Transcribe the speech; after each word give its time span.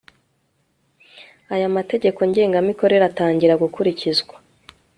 aya 1.53 1.67
mategeko 1.75 2.19
ngengamikorere 2.29 3.03
atangira 3.11 3.53
gukurikzwa 3.63 4.35